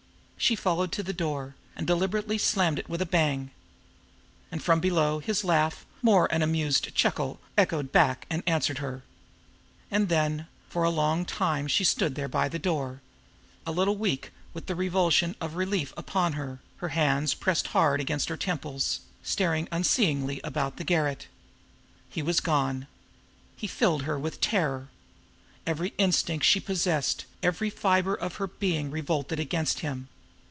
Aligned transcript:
She 0.43 0.55
followed 0.55 0.91
to 0.93 1.03
the 1.03 1.13
door, 1.13 1.53
and 1.75 1.85
deliberately 1.85 2.39
slammed 2.39 2.79
it 2.79 2.89
with 2.89 2.99
a 2.99 3.05
bang. 3.05 3.51
And 4.51 4.61
from 4.61 4.79
below, 4.79 5.19
his 5.19 5.43
laugh, 5.43 5.85
more 6.01 6.25
an 6.33 6.41
amused 6.41 6.95
chuckle, 6.95 7.39
echoed 7.55 7.91
back 7.91 8.25
and 8.27 8.41
answered 8.47 8.79
her. 8.79 9.03
And 9.91 10.09
then, 10.09 10.47
for 10.67 10.81
a 10.83 10.89
long 10.89 11.25
time 11.25 11.67
she 11.67 11.83
stood 11.83 12.15
there 12.15 12.27
by 12.27 12.49
the 12.49 12.57
door, 12.57 13.01
a 13.67 13.71
little 13.71 13.95
weak 13.95 14.31
with 14.51 14.65
the 14.65 14.73
revulsion 14.73 15.35
of 15.39 15.53
relief 15.55 15.93
upon 15.95 16.33
her, 16.33 16.59
her 16.77 16.89
hands 16.89 17.35
pressed 17.35 17.67
hard 17.67 18.01
against 18.01 18.27
her 18.29 18.35
temples, 18.35 19.01
staring 19.21 19.69
unseeingly 19.71 20.41
about 20.43 20.77
the 20.77 20.83
garret. 20.83 21.27
He 22.09 22.23
was 22.23 22.39
gone. 22.39 22.87
He 23.55 23.67
filled 23.67 24.01
her 24.03 24.17
with 24.17 24.41
terror. 24.41 24.89
Every 25.67 25.93
instinct 25.99 26.45
she 26.47 26.59
possessed, 26.59 27.25
every 27.43 27.69
fiber 27.69 28.15
of 28.15 28.37
her 28.37 28.47
being 28.47 28.89
revolted 28.89 29.39
against 29.39 29.81
him. 29.81 30.07